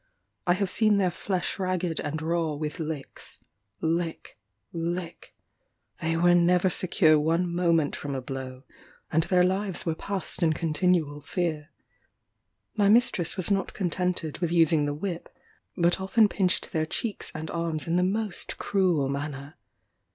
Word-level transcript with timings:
I 0.47 0.53
have 0.53 0.71
seen 0.71 0.97
their 0.97 1.11
flesh 1.11 1.59
ragged 1.59 1.99
and 1.99 2.23
raw 2.23 2.55
with 2.55 2.79
licks. 2.79 3.37
Lick 3.81 4.35
lick 4.73 5.35
they 5.99 6.17
were 6.17 6.33
never 6.33 6.71
secure 6.71 7.19
one 7.19 7.53
moment 7.53 7.95
from 7.95 8.15
a 8.15 8.21
blow, 8.23 8.63
and 9.11 9.21
their 9.21 9.43
lives 9.43 9.85
were 9.85 9.93
passed 9.93 10.41
in 10.41 10.53
continual 10.53 11.21
fear. 11.21 11.69
My 12.75 12.89
mistress 12.89 13.37
was 13.37 13.51
not 13.51 13.75
contented 13.75 14.39
with 14.39 14.51
using 14.51 14.85
the 14.85 14.95
whip, 14.95 15.29
but 15.77 16.01
often 16.01 16.27
pinched 16.27 16.71
their 16.71 16.87
cheeks 16.87 17.31
and 17.35 17.51
arms 17.51 17.85
in 17.85 17.95
the 17.95 18.01
most 18.03 18.57
cruel 18.57 19.07
manner. 19.07 19.53